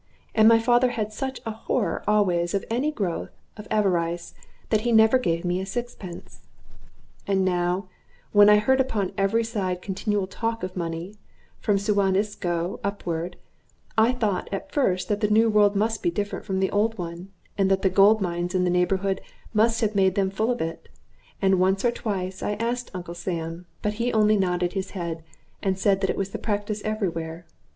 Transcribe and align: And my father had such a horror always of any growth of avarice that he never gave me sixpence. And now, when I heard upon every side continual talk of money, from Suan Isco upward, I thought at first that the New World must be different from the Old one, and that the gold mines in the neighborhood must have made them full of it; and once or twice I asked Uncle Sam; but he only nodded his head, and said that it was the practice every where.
And 0.33 0.47
my 0.47 0.57
father 0.57 0.89
had 0.97 1.13
such 1.13 1.41
a 1.45 1.51
horror 1.51 2.03
always 2.07 2.55
of 2.55 2.65
any 2.71 2.91
growth 2.91 3.29
of 3.55 3.67
avarice 3.69 4.33
that 4.71 4.81
he 4.81 4.91
never 4.91 5.19
gave 5.19 5.45
me 5.45 5.63
sixpence. 5.63 6.41
And 7.27 7.45
now, 7.45 7.87
when 8.31 8.49
I 8.49 8.57
heard 8.57 8.81
upon 8.81 9.13
every 9.15 9.43
side 9.43 9.79
continual 9.83 10.25
talk 10.25 10.63
of 10.63 10.75
money, 10.75 11.17
from 11.59 11.77
Suan 11.77 12.15
Isco 12.15 12.79
upward, 12.83 13.35
I 13.95 14.11
thought 14.11 14.49
at 14.51 14.71
first 14.71 15.07
that 15.07 15.21
the 15.21 15.27
New 15.29 15.51
World 15.51 15.75
must 15.75 16.01
be 16.01 16.09
different 16.09 16.45
from 16.45 16.61
the 16.61 16.71
Old 16.71 16.97
one, 16.97 17.29
and 17.55 17.69
that 17.69 17.83
the 17.83 17.87
gold 17.91 18.21
mines 18.21 18.55
in 18.55 18.63
the 18.63 18.71
neighborhood 18.71 19.21
must 19.53 19.81
have 19.81 19.93
made 19.93 20.15
them 20.15 20.31
full 20.31 20.49
of 20.49 20.61
it; 20.61 20.89
and 21.43 21.59
once 21.59 21.85
or 21.85 21.91
twice 21.91 22.41
I 22.41 22.53
asked 22.55 22.89
Uncle 22.95 23.13
Sam; 23.13 23.67
but 23.83 23.93
he 24.01 24.11
only 24.11 24.35
nodded 24.35 24.73
his 24.73 24.91
head, 24.97 25.21
and 25.61 25.77
said 25.77 26.01
that 26.01 26.09
it 26.09 26.17
was 26.17 26.31
the 26.31 26.39
practice 26.39 26.81
every 26.83 27.07
where. 27.09 27.45